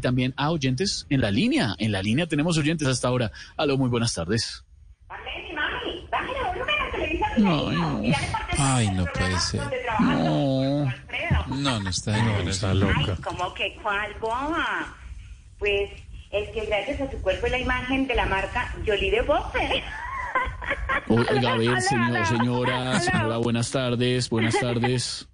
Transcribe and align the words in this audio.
También 0.00 0.34
a 0.36 0.50
oyentes 0.50 1.06
en 1.10 1.20
la 1.20 1.30
línea. 1.30 1.74
En 1.78 1.92
la 1.92 2.02
línea 2.02 2.26
tenemos 2.26 2.56
oyentes 2.58 2.88
hasta 2.88 3.08
ahora. 3.08 3.30
Aló, 3.56 3.76
muy 3.76 3.88
buenas 3.88 4.14
tardes. 4.14 4.64
Ay, 5.08 5.22
no. 7.42 8.02
Ay, 8.58 8.90
no 8.90 9.04
puede 9.06 9.38
ser. 9.40 9.62
No. 10.00 10.84
No, 11.48 11.80
no 11.80 11.90
está, 11.90 12.16
no, 12.22 12.42
no 12.42 12.50
está 12.50 12.74
loca. 12.74 12.94
Ay, 12.96 13.14
¿cómo 13.22 13.54
que 13.54 13.76
cuál 13.82 14.12
boba? 14.20 14.94
Pues 15.58 15.90
es 16.30 16.48
que 16.50 16.64
gracias 16.66 17.00
a 17.00 17.10
su 17.10 17.20
cuerpo 17.22 17.46
y 17.46 17.50
la 17.50 17.58
imagen 17.58 18.06
de 18.06 18.14
la 18.14 18.26
marca 18.26 18.74
Jolie 18.86 19.10
de 19.10 19.22
Boffer. 19.22 19.82
Oiga, 21.08 21.52
a 21.52 21.56
ver, 21.56 21.80
señor, 21.82 22.26
señora, 22.26 23.00
señora, 23.00 23.36
buenas 23.38 23.70
tardes, 23.70 24.30
buenas 24.30 24.58
tardes. 24.60 25.28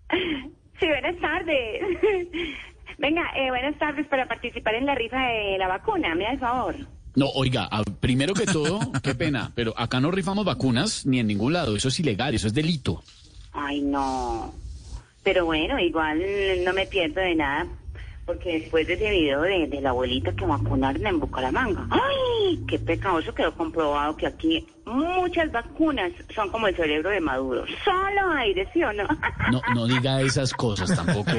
Sí, 0.81 0.87
buenas 0.87 1.17
tardes. 1.21 1.83
Venga, 2.99 3.23
eh, 3.37 3.51
buenas 3.51 3.79
tardes 3.79 4.07
para 4.07 4.27
participar 4.27 4.75
en 4.75 4.87
la 4.87 4.95
rifa 4.95 5.19
de 5.19 5.59
la 5.59 5.69
vacuna, 5.69 6.15
me 6.15 6.25
da 6.25 6.33
el 6.33 6.39
favor. 6.39 6.75
No, 7.15 7.29
oiga, 7.31 7.69
primero 8.01 8.35
que 8.35 8.47
todo, 8.47 8.79
qué 9.03 9.15
pena, 9.15 9.53
pero 9.55 9.75
acá 9.77 10.01
no 10.01 10.11
rifamos 10.11 10.45
vacunas 10.45 11.07
ni 11.07 11.21
en 11.21 11.27
ningún 11.27 11.53
lado, 11.53 11.77
eso 11.77 11.89
es 11.89 12.01
ilegal, 12.01 12.35
eso 12.35 12.47
es 12.47 12.55
delito. 12.55 13.03
Ay, 13.53 13.81
no. 13.81 14.55
Pero 15.23 15.45
bueno, 15.45 15.79
igual 15.79 16.23
no 16.65 16.73
me 16.73 16.87
pierdo 16.87 17.21
de 17.21 17.35
nada, 17.35 17.67
porque 18.25 18.61
después 18.61 18.87
de 18.87 18.95
ese 18.95 19.11
video 19.11 19.43
de, 19.43 19.67
de 19.67 19.81
la 19.81 19.91
abuelita 19.91 20.33
que 20.33 20.47
vacunaron 20.47 21.07
en 21.07 21.21
Bucaramanga, 21.21 21.87
¡ay! 21.91 22.61
Qué 22.69 22.79
pecadoso 22.79 23.35
quedó 23.35 23.55
comprobado 23.55 24.17
que 24.17 24.27
aquí 24.27 24.67
muchas 24.87 25.51
vacunas 25.51 26.13
son 26.35 26.51
como 26.51 26.69
el 26.69 26.77
cerebro 26.77 27.11
de 27.11 27.21
Maduro. 27.21 27.65
Solo 27.85 28.31
aire, 28.39 28.69
¿sí 28.73 28.83
o 28.83 28.93
no? 28.93 29.05
No, 29.51 29.61
no 29.75 29.87
diga 29.87 30.21
esas 30.23 30.53
cosas, 30.53 30.95
tampoco 30.97 31.31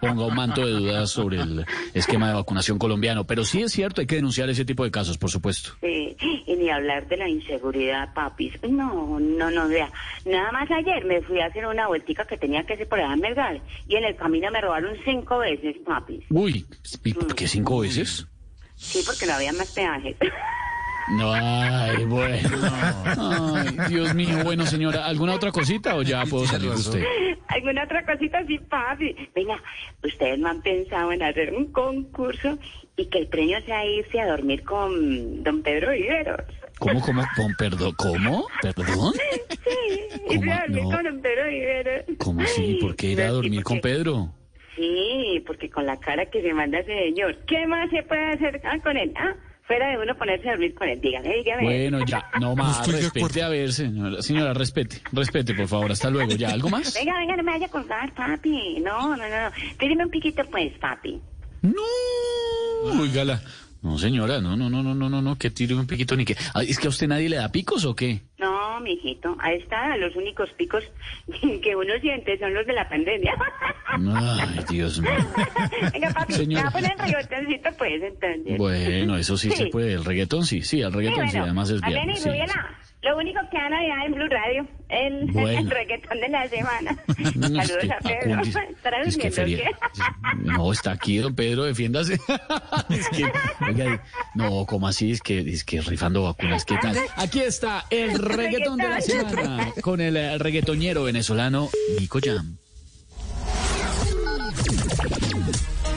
ponga 0.00 0.26
un 0.26 0.34
manto 0.34 0.66
de 0.66 0.72
dudas 0.72 1.10
sobre 1.10 1.40
el 1.40 1.64
esquema 1.94 2.28
de 2.28 2.34
vacunación 2.34 2.76
colombiano, 2.76 3.24
pero 3.24 3.44
sí 3.44 3.62
es 3.62 3.72
cierto, 3.72 4.00
hay 4.00 4.06
que 4.08 4.16
denunciar 4.16 4.50
ese 4.50 4.64
tipo 4.64 4.82
de 4.82 4.90
casos, 4.90 5.16
por 5.16 5.30
supuesto. 5.30 5.70
Sí, 5.80 6.16
y 6.46 6.56
ni 6.56 6.70
hablar 6.70 7.06
de 7.06 7.16
la 7.18 7.28
inseguridad, 7.28 8.12
papis. 8.14 8.54
No, 8.68 9.20
no, 9.20 9.50
no, 9.50 9.68
vea. 9.68 9.88
Nada 10.24 10.50
más 10.50 10.68
ayer 10.72 11.04
me 11.04 11.22
fui 11.22 11.40
a 11.40 11.46
hacer 11.46 11.66
una 11.66 11.86
vueltica 11.86 12.24
que 12.24 12.36
tenía 12.36 12.64
que 12.64 12.74
hacer 12.74 12.88
por 12.88 12.98
allá 12.98 13.14
en 13.14 13.20
Melgar, 13.20 13.60
y 13.86 13.94
en 13.94 14.04
el 14.04 14.16
camino 14.16 14.50
me 14.50 14.60
robaron 14.60 14.96
cinco 15.04 15.38
veces, 15.38 15.76
papis. 15.84 16.24
Uy, 16.30 16.66
¿y 17.04 17.14
por 17.14 17.34
¿qué 17.36 17.46
cinco 17.46 17.80
veces? 17.80 18.26
Sí, 18.74 19.02
porque 19.06 19.26
no 19.26 19.34
había 19.34 19.52
más 19.52 19.70
peajes. 19.72 20.16
No, 21.08 21.32
ay, 21.32 22.04
bueno. 22.04 22.48
Ay, 23.04 23.76
Dios 23.88 24.12
mío, 24.14 24.42
bueno, 24.42 24.66
señora, 24.66 25.06
¿alguna 25.06 25.34
otra 25.34 25.52
cosita 25.52 25.94
o 25.96 26.02
ya 26.02 26.24
puedo 26.24 26.46
salir 26.46 26.70
de 26.70 26.76
usted? 26.76 27.04
¿Alguna 27.48 27.84
otra 27.84 28.04
cosita 28.04 28.38
así, 28.38 28.58
papi? 28.58 29.14
Venga, 29.34 29.56
ustedes 30.02 30.38
no 30.38 30.48
han 30.48 30.60
pensado 30.62 31.12
en 31.12 31.22
hacer 31.22 31.54
un 31.54 31.70
concurso 31.72 32.58
y 32.96 33.06
que 33.06 33.18
el 33.18 33.28
premio 33.28 33.60
sea 33.64 33.86
irse 33.86 34.20
a 34.20 34.26
dormir 34.26 34.64
con 34.64 35.44
don 35.44 35.62
Pedro 35.62 35.92
Viveros. 35.92 36.40
¿Cómo, 36.78 37.00
cómo, 37.00 37.22
con 37.36 37.54
perdón, 37.54 37.92
cómo? 37.96 38.46
¿Perdón? 38.60 39.12
Sí, 39.14 40.00
irse 40.28 40.36
¿Cómo? 40.40 40.52
a 40.52 40.60
dormir 40.60 40.82
No. 40.82 40.90
con 40.90 41.04
don 41.04 41.20
Pedro 41.22 41.48
Viveros. 41.48 42.04
¿Cómo 42.18 42.40
así? 42.42 42.78
¿Por 42.80 42.96
qué 42.96 43.06
ir 43.08 43.22
a 43.22 43.28
Sí, 43.28 43.32
dormir 43.32 43.62
con 43.62 43.80
Pedro? 43.80 44.32
Sí, 44.76 45.42
porque 45.46 45.70
con 45.70 45.86
la 45.86 45.98
cara 45.98 46.26
que 46.26 46.42
se 46.42 46.52
manda 46.52 46.80
ese 46.80 46.92
señor, 46.92 47.36
¿qué 47.46 47.64
más 47.66 47.88
se 47.90 48.02
puede 48.02 48.32
hacer 48.32 48.60
ah, 48.64 48.78
con 48.82 48.96
él? 48.96 49.12
Ah, 49.16 49.34
fuera 49.66 49.90
de 49.90 49.98
uno 49.98 50.14
ponerse 50.14 50.48
a 50.48 50.52
dormir 50.52 50.74
con 50.74 50.88
él. 50.88 51.00
Dígame, 51.00 51.34
dígame. 51.34 51.62
Bueno, 51.62 52.04
ya, 52.06 52.30
no 52.40 52.54
más, 52.54 52.86
de 52.86 52.92
respete, 52.92 53.42
a 53.42 53.48
ver, 53.48 53.72
señora, 53.72 54.22
señora, 54.22 54.54
respete, 54.54 55.00
respete, 55.12 55.54
por 55.54 55.68
favor, 55.68 55.92
hasta 55.92 56.10
luego, 56.10 56.32
¿ya? 56.32 56.50
¿Algo 56.50 56.68
más? 56.68 56.94
Venga, 56.94 57.18
venga, 57.18 57.36
no 57.36 57.42
me 57.42 57.52
vaya 57.52 57.66
a 57.66 57.70
colgar, 57.70 58.12
papi. 58.14 58.80
No, 58.80 59.16
no, 59.16 59.28
no, 59.28 59.28
no. 59.28 59.50
Pídeme 59.78 60.04
un 60.04 60.10
piquito, 60.10 60.44
pues, 60.50 60.72
papi. 60.78 61.20
No, 61.62 63.00
oígala. 63.00 63.40
No, 63.82 63.98
señora, 63.98 64.40
no, 64.40 64.56
no, 64.56 64.68
no, 64.68 64.82
no, 64.82 64.94
no, 64.94 65.08
no, 65.08 65.22
no, 65.22 65.38
que 65.38 65.50
tire 65.50 65.74
un 65.74 65.86
piquito 65.86 66.16
ni 66.16 66.24
que... 66.24 66.36
Ah, 66.54 66.62
¿Es 66.62 66.78
que 66.78 66.86
a 66.86 66.90
usted 66.90 67.06
nadie 67.06 67.28
le 67.28 67.36
da 67.36 67.52
picos 67.52 67.84
o 67.84 67.94
qué? 67.94 68.20
No, 68.38 68.80
mijito, 68.80 69.36
a 69.38 69.52
esta 69.52 69.96
los 69.96 70.16
únicos 70.16 70.50
picos 70.56 70.82
que 71.62 71.76
uno 71.76 71.94
siente 72.00 72.38
son 72.38 72.52
los 72.52 72.66
de 72.66 72.72
la 72.72 72.88
pandemia. 72.88 73.34
Ay, 74.14 74.64
Dios 74.68 75.00
mío. 75.00 75.10
Venga, 75.92 76.10
papi, 76.10 76.32
Señora. 76.34 76.56
me 76.56 76.62
va 76.64 76.68
a 76.68 76.72
poner 76.72 76.92
el 76.92 76.98
reggaetoncito, 76.98 77.68
pues, 77.78 78.02
entonces. 78.02 78.58
Bueno, 78.58 79.16
eso 79.16 79.36
sí, 79.36 79.50
Sí. 79.50 79.56
se 79.56 79.66
puede, 79.66 79.92
el 79.94 80.04
reggaetón 80.04 80.44
sí, 80.44 80.62
sí, 80.62 80.80
el 80.82 80.90
Sí, 80.92 80.96
reggaetón 80.98 81.26
sí, 81.26 81.32
bueno, 81.32 81.44
además 81.44 81.70
es 81.70 81.80
bien. 81.82 82.16
Sí, 82.16 82.28
Lo 83.02 83.16
único 83.18 83.40
que 83.50 83.56
han 83.58 83.72
allá 83.72 84.04
en 84.06 84.12
Blue 84.12 84.28
Radio, 84.28 84.66
el, 84.88 85.26
Bueno. 85.32 85.60
el 85.60 85.70
reggaetón 85.70 86.20
de 86.20 86.28
la 86.28 86.48
semana. 86.48 86.96
No, 87.36 87.60
es 87.60 87.68
Saludos 87.68 87.86
que 87.86 87.92
a 87.92 87.98
Pedro. 88.20 88.40
¿Estará 88.42 89.02
es 89.02 89.16
que 89.16 89.30
feria-? 89.30 89.70
No, 90.38 90.72
está 90.72 90.92
aquí, 90.92 91.18
don 91.18 91.34
Pedro, 91.34 91.64
defiéndase. 91.64 92.14
es 92.90 93.08
que, 93.10 93.24
oiga, 93.68 94.02
no, 94.34 94.64
¿cómo 94.66 94.88
así? 94.88 95.12
Es 95.12 95.20
que, 95.20 95.38
es 95.40 95.64
que 95.64 95.80
rifando 95.82 96.22
vacunas, 96.24 96.64
¿qué 96.64 96.76
tal? 96.80 96.96
Aquí 97.16 97.40
está 97.40 97.84
el 97.90 98.18
reggaetón 98.18 98.78
de 98.78 98.88
la 98.88 99.00
semana 99.00 99.68
con 99.82 100.00
el 100.00 100.38
reggaetonero 100.40 101.04
venezolano 101.04 101.68
Nico 102.00 102.18
Jam. 102.22 102.56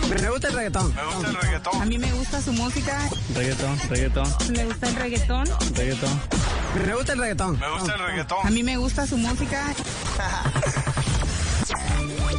Me 0.09 0.29
gusta 0.29 0.47
el 0.47 0.53
reggaetón. 0.55 0.93
A 1.81 1.85
mí 1.85 1.97
me 1.97 2.11
gusta 2.13 2.41
su 2.41 2.51
música, 2.53 3.09
Reggaetón, 3.35 3.77
reggaetón, 3.89 4.27
me 4.55 4.65
gusta 4.65 4.87
el 4.89 4.95
reggaetón. 4.95 5.45
reggaetón. 5.75 6.21
Me 6.83 6.93
gusta 6.93 7.13
el 7.13 7.19
reggaetón. 7.19 7.57
A 8.43 8.49
mí 8.49 8.63
me 8.63 8.77
gusta 8.77 9.05
su 9.07 9.17
música. 9.17 9.73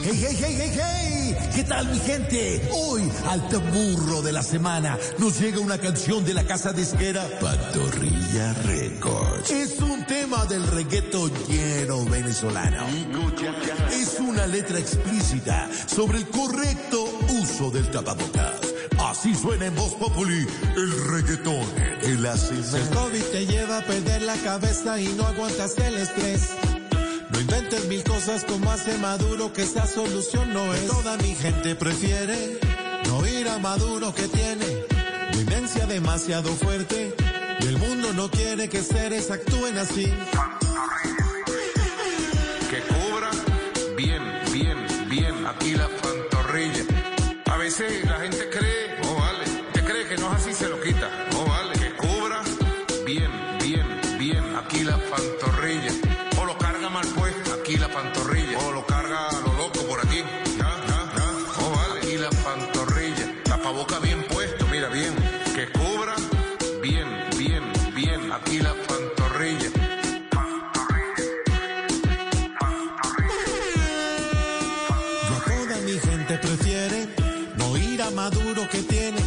Hey, 0.02 0.16
hey, 0.18 0.36
hey, 0.40 0.56
hey, 0.58 0.72
hey, 0.74 1.36
¿qué 1.60 1.66
tal 1.66 1.86
mi 1.88 1.98
gente? 1.98 2.68
Hoy 2.72 3.12
al 3.28 3.46
tamburro 3.50 4.22
de 4.22 4.32
la 4.32 4.42
semana 4.42 4.96
nos 5.18 5.38
llega 5.38 5.60
una 5.60 5.76
canción 5.76 6.24
de 6.24 6.32
la 6.32 6.44
casa 6.44 6.72
disquera 6.72 7.22
Pantorrilla 7.38 8.54
Records. 8.64 9.50
Es 9.50 9.78
un 9.80 10.06
tema 10.06 10.46
del 10.46 10.66
reggaetonero 10.66 12.06
venezolano. 12.06 12.86
Es 13.92 14.18
una 14.20 14.46
letra 14.46 14.78
explícita 14.78 15.68
sobre 15.86 16.18
el 16.18 16.28
correcto 16.28 17.04
uso 17.42 17.70
del 17.70 17.90
tapabocas. 17.90 18.54
Así 18.98 19.34
suena 19.34 19.66
en 19.66 19.74
voz 19.74 19.92
populi 19.96 20.46
el 20.76 21.04
reggaetón 21.10 21.66
en 22.02 22.22
la 22.22 22.38
semana. 22.38 22.78
El 22.78 22.88
COVID 22.88 23.22
te 23.32 23.46
lleva 23.46 23.78
a 23.78 23.82
perder 23.82 24.22
la 24.22 24.36
cabeza 24.36 24.98
y 24.98 25.08
no 25.08 25.26
aguantas 25.26 25.76
el 25.76 25.98
estrés. 25.98 26.69
No 27.46 27.88
mil 27.88 28.04
cosas 28.04 28.44
como 28.44 28.70
hace 28.70 28.98
Maduro, 28.98 29.50
que 29.52 29.62
esa 29.62 29.86
solución 29.86 30.52
no 30.52 30.74
es. 30.74 30.86
Toda 30.86 31.16
mi 31.16 31.34
gente 31.34 31.74
prefiere 31.74 32.58
no 33.06 33.26
ir 33.26 33.48
a 33.48 33.58
Maduro 33.58 34.14
que 34.14 34.28
tiene 34.28 34.84
demencia 35.32 35.86
demasiado 35.86 36.50
fuerte. 36.50 37.14
Y 37.60 37.66
el 37.66 37.78
mundo 37.78 38.12
no 38.12 38.30
quiere 38.30 38.68
que 38.68 38.82
seres 38.82 39.30
actúen 39.30 39.78
así. 39.78 40.12
que 42.70 42.80
cubra 42.82 43.30
bien, 43.96 44.22
bien, 44.52 44.76
bien 45.08 45.46
aquí 45.46 45.74
la 45.74 45.88
pantorrilla. 45.88 46.84
A 47.46 47.56
veces 47.56 48.04
la 48.04 48.20
gente 48.20 48.50
cree, 48.50 48.98
no 49.02 49.14
vale, 49.14 49.44
te 49.72 49.82
cree 49.82 50.06
que 50.08 50.16
no 50.18 50.30
es 50.36 50.42
así, 50.42 50.52
se 50.52 50.68
lo 50.68 50.80
quita, 50.80 51.08
maduro 78.20 78.68
que 78.68 78.82
tiene, 78.82 79.18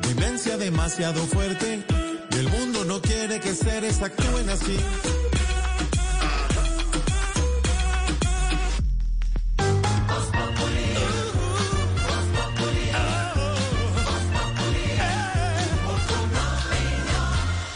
demencia 0.00 0.56
demasiado 0.56 1.24
fuerte, 1.24 1.84
y 2.32 2.36
el 2.36 2.48
mundo 2.48 2.84
no 2.84 3.00
quiere 3.00 3.38
que 3.38 3.54
seres 3.54 4.02
actúen 4.02 4.50
así. 4.50 4.76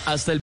Hasta 0.06 0.32
el 0.32 0.36